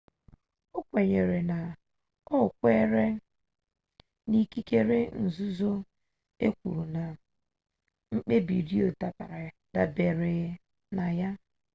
o 0.77 0.79
kwenyere 0.89 1.39
na 1.49 1.59
o 2.37 2.37
kweere 2.57 3.05
na 4.29 4.35
ikikere 4.43 4.97
nzuzo 5.23 5.71
e 6.45 6.47
kwuru 6.57 6.83
nke 6.93 7.07
mkpebi 8.13 8.55
roe 8.69 9.45
dabere 9.73 10.35
na 10.95 11.05
ya 11.19 11.29